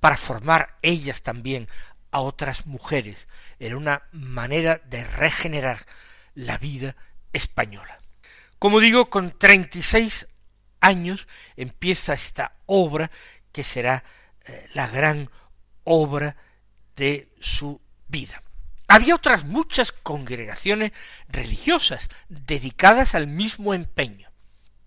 para 0.00 0.16
formar 0.16 0.76
ellas 0.82 1.22
también 1.22 1.68
a 2.10 2.20
otras 2.20 2.66
mujeres. 2.66 3.28
Era 3.58 3.76
una 3.76 4.02
manera 4.12 4.80
de 4.84 5.04
regenerar 5.04 5.86
la 6.34 6.58
vida 6.58 6.94
española. 7.32 7.98
Como 8.64 8.80
digo, 8.80 9.10
con 9.10 9.30
treinta 9.30 9.76
y 9.76 9.82
seis 9.82 10.26
años 10.80 11.26
empieza 11.54 12.14
esta 12.14 12.56
obra 12.64 13.10
que 13.52 13.62
será 13.62 14.02
eh, 14.46 14.66
la 14.72 14.88
gran 14.88 15.28
obra 15.82 16.34
de 16.96 17.28
su 17.38 17.82
vida. 18.08 18.42
Había 18.88 19.16
otras 19.16 19.44
muchas 19.44 19.92
congregaciones 19.92 20.92
religiosas 21.28 22.08
dedicadas 22.30 23.14
al 23.14 23.26
mismo 23.26 23.74
empeño, 23.74 24.30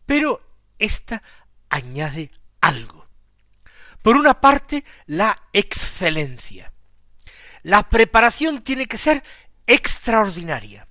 pero 0.08 0.42
esta 0.80 1.22
añade 1.70 2.32
algo. 2.62 3.08
Por 4.02 4.18
una 4.18 4.42
parte, 4.42 4.86
la 5.06 5.40
excelencia. 5.54 6.74
La 7.62 7.88
preparación 7.88 8.64
tiene 8.64 8.88
que 8.88 8.98
ser 8.98 9.22
extraordinaria. 9.68 10.87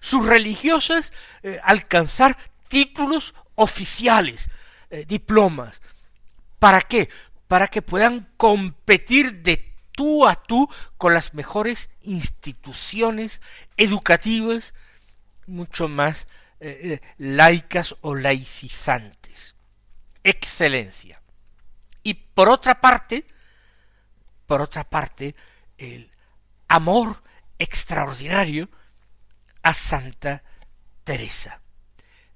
Sus 0.00 0.26
religiosas 0.26 1.12
eh, 1.42 1.60
alcanzar 1.64 2.36
títulos 2.68 3.34
oficiales, 3.54 4.48
eh, 4.90 5.04
diplomas. 5.06 5.82
¿Para 6.58 6.80
qué? 6.82 7.08
Para 7.48 7.68
que 7.68 7.82
puedan 7.82 8.28
competir 8.36 9.42
de 9.42 9.74
tú 9.92 10.26
a 10.26 10.36
tú 10.36 10.68
con 10.96 11.14
las 11.14 11.34
mejores 11.34 11.90
instituciones 12.02 13.40
educativas, 13.76 14.74
mucho 15.46 15.88
más 15.88 16.26
eh, 16.60 17.00
laicas 17.18 17.96
o 18.02 18.14
laicizantes. 18.14 19.56
Excelencia. 20.22 21.20
Y 22.02 22.14
por 22.14 22.48
otra 22.48 22.80
parte, 22.80 23.26
por 24.46 24.60
otra 24.60 24.84
parte, 24.84 25.34
el 25.76 26.10
amor 26.68 27.22
extraordinario 27.58 28.68
a 29.62 29.74
Santa 29.74 30.42
Teresa. 31.04 31.60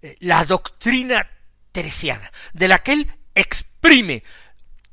Eh, 0.03 0.17
la 0.21 0.45
doctrina 0.45 1.29
teresiana, 1.73 2.31
de 2.53 2.69
la 2.69 2.83
que 2.83 2.93
él 2.93 3.13
exprime 3.35 4.23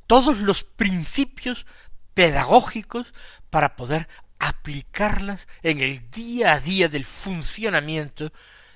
todos 0.06 0.40
los 0.40 0.64
principios 0.64 1.66
pedagógicos 2.14 3.14
para 3.50 3.76
poder 3.76 4.08
aplicarlas 4.38 5.46
en 5.62 5.80
el 5.80 6.10
día 6.10 6.54
a 6.54 6.60
día 6.60 6.88
del 6.88 7.04
funcionamiento 7.04 8.32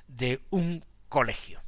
de 0.06 0.40
un 0.50 0.84
colegio. 1.08 1.60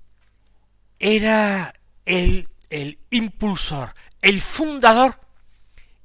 Era 0.98 1.74
él 2.05 2.48
el 2.70 2.98
impulsor, 3.11 3.94
el 4.22 4.40
fundador, 4.40 5.20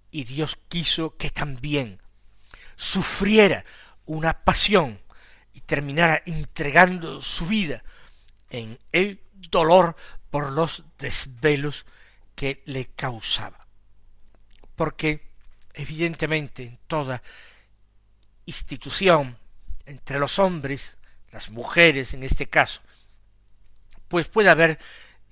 y 0.10 0.24
Dios 0.24 0.58
quiso 0.68 1.18
que 1.18 1.30
también 1.30 2.02
sufriera 2.76 3.66
una 4.06 4.44
pasión 4.44 5.00
terminara 5.74 6.22
entregando 6.28 7.20
su 7.24 7.48
vida 7.48 7.84
en 8.52 8.78
el 8.92 9.20
dolor 9.50 9.96
por 10.30 10.52
los 10.52 10.84
desvelos 11.00 11.88
que 12.36 12.62
le 12.66 12.92
causaba. 12.92 13.66
Porque 14.76 15.32
evidentemente 15.74 16.62
en 16.62 16.78
toda 16.86 17.24
institución, 18.46 19.36
entre 19.88 20.20
los 20.20 20.38
hombres, 20.38 20.98
las 21.32 21.50
mujeres 21.50 22.14
en 22.14 22.22
este 22.22 22.48
caso, 22.48 22.82
pues 24.08 24.28
puede 24.28 24.52
haber 24.52 24.78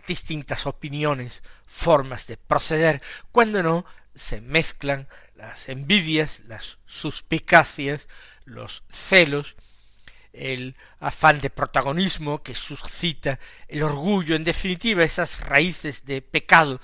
distintas 0.08 0.66
opiniones, 0.66 1.44
formas 1.68 2.26
de 2.26 2.38
proceder, 2.38 3.00
cuando 3.32 3.62
no 3.62 3.86
se 4.16 4.42
mezclan 4.42 5.08
las 5.36 5.70
envidias, 5.70 6.40
las 6.48 6.80
suspicacias, 6.88 8.08
los 8.44 8.82
celos, 8.90 9.56
el 10.34 10.76
afán 11.00 11.42
de 11.42 11.50
protagonismo 11.50 12.42
que 12.42 12.56
suscita 12.56 13.40
el 13.68 13.84
orgullo, 13.84 14.36
en 14.36 14.44
definitiva 14.44 15.04
esas 15.04 15.40
raíces 15.42 16.06
de 16.06 16.22
pecado 16.22 16.80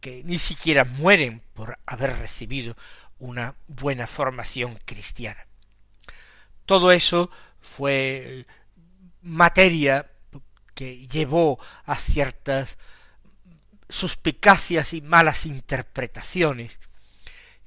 que 0.00 0.22
ni 0.24 0.38
siquiera 0.38 0.84
mueren 0.84 1.42
por 1.54 1.78
haber 1.86 2.16
recibido 2.18 2.76
una 3.18 3.56
buena 3.66 4.06
formación 4.06 4.78
cristiana. 4.84 5.46
Todo 6.66 6.92
eso 6.92 7.30
fue 7.60 8.46
materia 9.22 10.10
que 10.74 11.06
llevó 11.08 11.58
a 11.84 11.96
ciertas 11.96 12.78
suspicacias 13.88 14.92
y 14.92 15.00
malas 15.00 15.46
interpretaciones 15.46 16.78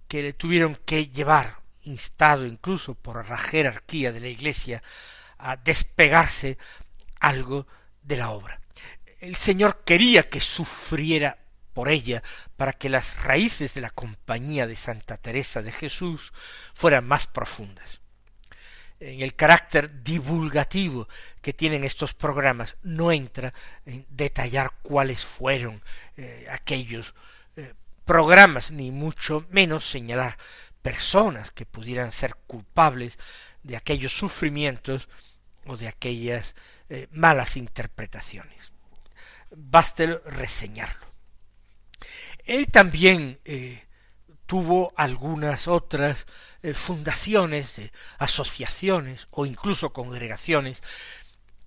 que 0.08 0.22
le 0.22 0.34
tuvieron 0.34 0.76
que 0.76 1.08
llevar, 1.08 1.61
instado 1.84 2.46
incluso 2.46 2.96
por 2.96 3.28
la 3.30 3.38
jerarquía 3.38 4.12
de 4.12 4.20
la 4.20 4.28
Iglesia, 4.28 4.84
a 5.38 5.58
despegarse 5.58 6.58
algo 7.20 7.68
de 8.02 8.18
la 8.18 8.30
obra. 8.30 8.60
El 9.20 9.36
Señor 9.36 9.84
quería 9.84 10.30
que 10.30 10.40
sufriera 10.40 11.38
por 11.74 11.90
ella 11.90 12.22
para 12.58 12.74
que 12.74 12.90
las 12.90 13.24
raíces 13.24 13.74
de 13.74 13.82
la 13.82 13.90
compañía 13.90 14.68
de 14.68 14.76
Santa 14.76 15.18
Teresa 15.18 15.62
de 15.62 15.72
Jesús 15.72 16.34
fueran 16.74 17.08
más 17.08 17.28
profundas 17.28 18.02
en 19.02 19.22
el 19.22 19.36
carácter 19.36 20.04
divulgativo 20.04 21.10
que 21.42 21.54
tienen 21.54 21.84
estos 21.84 22.14
programas, 22.14 22.78
no 22.84 23.12
entra 23.12 23.54
en 23.86 24.06
detallar 24.10 24.72
cuáles 24.84 25.26
fueron 25.26 25.82
eh, 26.18 26.48
aquellos 26.52 27.16
eh, 27.56 27.74
programas, 28.06 28.70
ni 28.72 28.92
mucho 28.92 29.48
menos 29.50 29.90
señalar 29.90 30.38
personas 30.82 31.52
que 31.52 31.66
pudieran 31.66 32.12
ser 32.12 32.36
culpables 32.48 33.18
de 33.64 33.78
aquellos 33.78 34.14
sufrimientos 34.14 35.08
o 35.66 35.78
de 35.78 35.88
aquellas 35.88 36.56
eh, 36.90 37.08
malas 37.12 37.58
interpretaciones. 37.58 38.72
Baste 39.52 40.20
reseñarlo. 40.26 41.06
Él 42.46 42.68
también 42.68 43.40
tuvo 44.52 44.92
algunas 44.98 45.70
otras 45.70 46.28
eh, 46.62 46.74
fundaciones, 46.74 47.80
asociaciones 48.18 49.30
o 49.32 49.46
incluso 49.46 49.94
congregaciones 49.94 50.84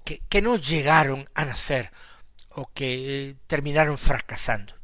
que, 0.04 0.42
no 0.42 0.56
llegaron 0.56 1.26
a 1.32 1.46
nacer 1.46 1.90
o 2.50 2.70
que 2.74 3.30
eh, 3.30 3.36
terminaron 3.46 3.96
fracasando. 3.96 4.74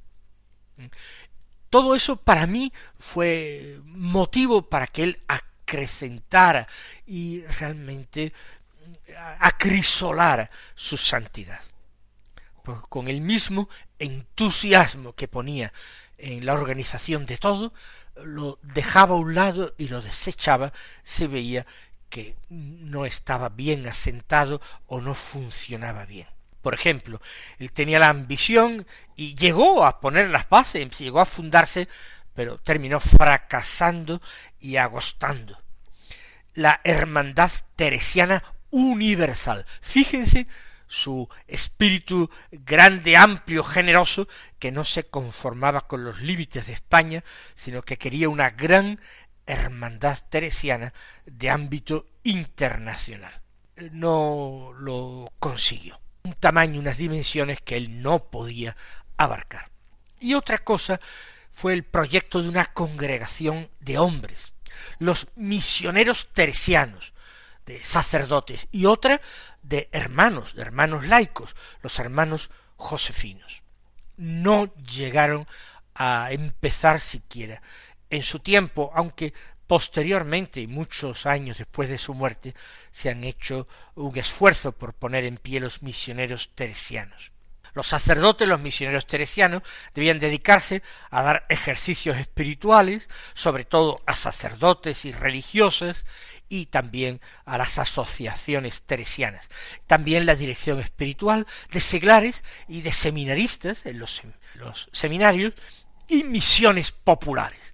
Todo 1.70 1.94
eso 1.94 2.16
para 2.16 2.46
mí 2.46 2.72
fue 2.98 3.80
motivo 3.84 4.68
para 4.68 4.88
que 4.88 5.04
él 5.04 5.20
acrecentara 5.28 6.66
y 7.06 7.42
realmente 7.42 8.32
acrisolara 9.38 10.50
su 10.74 10.96
santidad. 10.96 11.60
Pues 12.64 12.78
con 12.88 13.08
el 13.08 13.20
mismo 13.20 13.68
entusiasmo 13.98 15.14
que 15.14 15.28
ponía 15.28 15.72
en 16.18 16.44
la 16.44 16.54
organización 16.54 17.24
de 17.24 17.38
todo, 17.38 17.72
lo 18.16 18.58
dejaba 18.62 19.14
a 19.14 19.18
un 19.18 19.34
lado 19.34 19.74
y 19.78 19.88
lo 19.88 20.02
desechaba, 20.02 20.72
se 21.04 21.28
veía 21.28 21.66
que 22.08 22.36
no 22.48 23.06
estaba 23.06 23.48
bien 23.48 23.86
asentado 23.86 24.60
o 24.86 25.00
no 25.00 25.14
funcionaba 25.14 26.04
bien. 26.04 26.26
Por 26.62 26.74
ejemplo, 26.74 27.20
él 27.58 27.72
tenía 27.72 27.98
la 27.98 28.08
ambición 28.08 28.86
y 29.16 29.34
llegó 29.34 29.84
a 29.84 30.00
poner 30.00 30.30
las 30.30 30.48
bases, 30.48 30.98
llegó 30.98 31.20
a 31.20 31.26
fundarse, 31.26 31.88
pero 32.34 32.58
terminó 32.58 33.00
fracasando 33.00 34.20
y 34.58 34.76
agostando. 34.76 35.58
La 36.54 36.80
hermandad 36.84 37.50
teresiana 37.76 38.42
universal. 38.70 39.66
Fíjense 39.80 40.46
su 40.86 41.28
espíritu 41.46 42.30
grande, 42.50 43.16
amplio, 43.16 43.62
generoso, 43.62 44.26
que 44.58 44.72
no 44.72 44.84
se 44.84 45.04
conformaba 45.04 45.82
con 45.82 46.04
los 46.04 46.20
límites 46.20 46.66
de 46.66 46.72
España, 46.72 47.22
sino 47.54 47.82
que 47.82 47.96
quería 47.96 48.28
una 48.28 48.50
gran 48.50 48.96
hermandad 49.46 50.18
teresiana 50.28 50.92
de 51.26 51.50
ámbito 51.50 52.06
internacional. 52.24 53.40
No 53.92 54.72
lo 54.78 55.32
consiguió. 55.38 55.99
Un 56.24 56.34
tamaño, 56.34 56.80
unas 56.80 56.98
dimensiones 56.98 57.60
que 57.60 57.76
él 57.76 58.02
no 58.02 58.30
podía 58.30 58.76
abarcar. 59.16 59.70
Y 60.18 60.34
otra 60.34 60.58
cosa 60.58 61.00
fue 61.50 61.72
el 61.74 61.84
proyecto 61.84 62.42
de 62.42 62.48
una 62.48 62.66
congregación 62.66 63.70
de 63.80 63.98
hombres, 63.98 64.52
los 64.98 65.28
misioneros 65.34 66.28
teresianos, 66.32 67.12
de 67.66 67.82
sacerdotes, 67.84 68.68
y 68.70 68.86
otra 68.86 69.20
de 69.62 69.88
hermanos, 69.92 70.54
de 70.54 70.62
hermanos 70.62 71.06
laicos, 71.06 71.54
los 71.82 71.98
hermanos 71.98 72.50
josefinos. 72.76 73.62
No 74.16 74.74
llegaron 74.74 75.46
a 75.94 76.32
empezar 76.32 77.00
siquiera. 77.00 77.62
En 78.08 78.22
su 78.22 78.40
tiempo, 78.40 78.90
aunque 78.94 79.34
posteriormente 79.70 80.60
y 80.60 80.66
muchos 80.66 81.26
años 81.26 81.58
después 81.58 81.88
de 81.88 81.96
su 81.96 82.12
muerte, 82.12 82.56
se 82.90 83.08
han 83.08 83.22
hecho 83.22 83.68
un 83.94 84.18
esfuerzo 84.18 84.72
por 84.72 84.94
poner 84.94 85.24
en 85.24 85.36
pie 85.36 85.60
los 85.60 85.84
misioneros 85.84 86.56
teresianos. 86.56 87.30
Los 87.72 87.86
sacerdotes, 87.86 88.48
los 88.48 88.58
misioneros 88.58 89.06
teresianos, 89.06 89.62
debían 89.94 90.18
dedicarse 90.18 90.82
a 91.08 91.22
dar 91.22 91.46
ejercicios 91.48 92.18
espirituales, 92.18 93.08
sobre 93.32 93.64
todo 93.64 94.00
a 94.06 94.14
sacerdotes 94.16 95.04
y 95.04 95.12
religiosas, 95.12 96.04
y 96.48 96.66
también 96.66 97.20
a 97.44 97.56
las 97.56 97.78
asociaciones 97.78 98.82
teresianas. 98.82 99.48
También 99.86 100.26
la 100.26 100.34
dirección 100.34 100.80
espiritual 100.80 101.46
de 101.70 101.80
seglares 101.80 102.42
y 102.66 102.82
de 102.82 102.92
seminaristas 102.92 103.86
en 103.86 104.00
los, 104.00 104.20
seminarios 104.90 105.54
y 106.08 106.24
misiones 106.24 106.90
populares, 106.90 107.72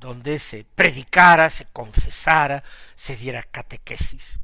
donde 0.00 0.38
se 0.38 0.64
predicara, 0.64 1.50
se 1.50 1.66
confesara, 1.66 2.62
se 2.94 3.16
diera 3.16 3.42
catequesis. 3.42 4.40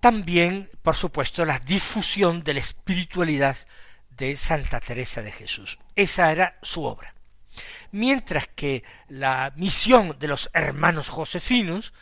También, 0.00 0.70
por 0.82 0.96
supuesto, 0.96 1.44
la 1.44 1.58
difusión 1.58 2.42
de 2.42 2.54
la 2.54 2.60
espiritualidad 2.60 3.56
de 4.10 4.36
Santa 4.36 4.80
Teresa 4.80 5.22
de 5.22 5.32
Jesús. 5.32 5.78
Esa 5.96 6.32
era 6.32 6.58
su 6.62 6.84
obra. 6.84 7.14
Mientras 7.90 8.48
que 8.48 8.82
la 9.08 9.52
misión 9.56 10.16
de 10.18 10.28
los 10.28 10.48
hermanos 10.54 11.08
josefinos 11.08 11.92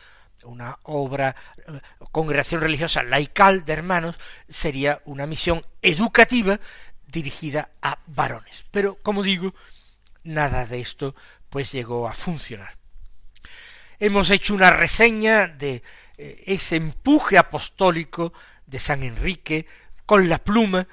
una 0.45 0.79
obra, 0.85 1.37
eh, 1.67 1.81
congregación 2.13 2.61
religiosa 2.61 3.03
laical 3.03 3.65
de 3.65 3.73
hermanos, 3.73 4.17
sería 4.49 5.03
una 5.05 5.27
misión 5.27 5.65
educativa 5.83 6.61
dirigida 7.07 7.71
a 7.83 7.99
varones. 8.07 8.65
Pero, 8.71 8.97
como 9.03 9.23
digo, 9.23 9.55
nada 10.25 10.67
de 10.67 10.81
esto 10.81 11.15
pues 11.49 11.73
llegó 11.73 12.09
a 12.09 12.15
funcionar. 12.15 12.80
Hemos 14.03 14.31
hecho 14.31 14.55
una 14.55 14.71
reseña 14.71 15.47
de 15.47 15.83
eh, 16.17 16.43
ese 16.47 16.77
empuje 16.77 17.37
apostólico 17.37 18.33
de 18.65 18.81
San 18.81 19.03
Enrique 19.03 19.67
con 20.07 20.31
la 20.31 20.39
pluma 20.39 20.89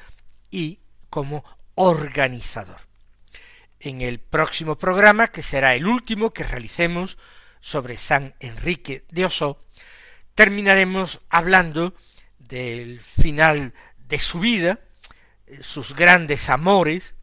y 0.51 0.81
como 1.09 1.45
organizador. 1.75 2.81
En 3.79 4.01
el 4.01 4.19
próximo 4.19 4.77
programa, 4.77 5.29
que 5.29 5.41
será 5.41 5.73
el 5.73 5.87
último 5.87 6.33
que 6.33 6.43
realicemos 6.43 7.17
sobre 7.61 7.95
San 7.95 8.35
Enrique 8.41 9.05
de 9.09 9.23
Osó, 9.23 9.63
terminaremos 10.35 11.21
hablando 11.29 11.95
del 12.39 12.99
final 12.99 13.73
de 13.97 14.19
su 14.19 14.41
vida, 14.41 14.81
eh, 15.45 15.59
sus 15.61 15.95
grandes 15.95 16.49
amores 16.49 17.15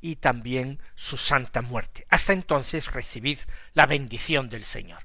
y 0.00 0.14
también 0.14 0.78
su 0.94 1.16
santa 1.16 1.60
muerte. 1.60 2.06
Hasta 2.08 2.32
entonces 2.32 2.92
recibid 2.92 3.40
la 3.72 3.86
bendición 3.86 4.48
del 4.48 4.64
Señor. 4.64 5.04